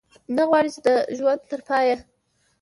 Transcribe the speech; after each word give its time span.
نه 0.35 0.43
غواړو 0.47 0.69
چې 0.75 0.79
د 0.87 0.89
ژوند 1.17 1.41
تر 1.49 1.61
پایه. 1.67 1.97